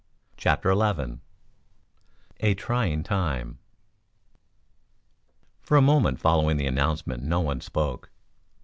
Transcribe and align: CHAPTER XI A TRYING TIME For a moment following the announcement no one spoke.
CHAPTER 0.35 0.73
XI 0.73 1.19
A 2.39 2.55
TRYING 2.55 3.03
TIME 3.03 3.59
For 5.61 5.77
a 5.77 5.81
moment 5.83 6.19
following 6.19 6.57
the 6.57 6.65
announcement 6.65 7.21
no 7.21 7.39
one 7.39 7.61
spoke. 7.61 8.09